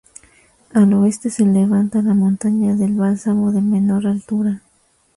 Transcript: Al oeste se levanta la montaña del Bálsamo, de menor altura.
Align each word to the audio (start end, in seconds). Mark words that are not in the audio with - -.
Al 0.73 0.95
oeste 0.95 1.29
se 1.29 1.45
levanta 1.45 2.01
la 2.01 2.15
montaña 2.15 2.73
del 2.73 2.95
Bálsamo, 2.95 3.51
de 3.51 3.61
menor 3.61 4.07
altura. 4.07 4.63